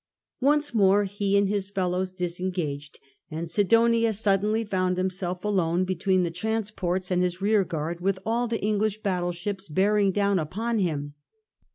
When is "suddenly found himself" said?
4.13-5.45